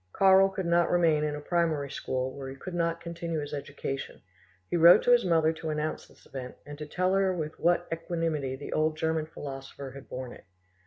[0.13, 4.19] Karl could not remain in a primary school where he could not continue his education;
[4.67, 7.87] he wrote to his mother to announce this event and to tell her with what
[7.93, 10.45] equanimity the old German philosopher had borne it.